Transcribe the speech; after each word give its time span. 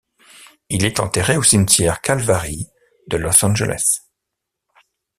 Il 0.69 0.83
est 0.83 0.99
enterré 0.99 1.37
au 1.37 1.43
cimetière 1.43 2.01
Calvary 2.01 2.65
de 3.05 3.17
Los 3.17 3.45
Angeles. 3.45 3.99